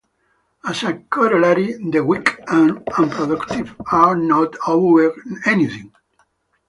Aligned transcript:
As 0.67 0.81
a 0.81 0.93
corollary, 0.95 1.73
the 1.73 2.03
weak 2.03 2.27
and 2.47 2.81
unproductive 2.97 3.75
are 3.91 4.15
not 4.15 4.55
owed 4.67 5.13
anything. 5.45 5.91